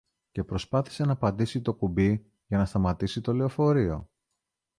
και 0.31 0.43
προσπάθησε 0.43 1.05
να 1.05 1.15
πατήσει 1.17 1.61
το 1.61 1.73
κουμπί 1.73 2.31
για 2.47 2.57
να 2.57 2.65
σταματήσει 2.65 3.21
το 3.21 3.33
λεωφορείο 3.33 4.09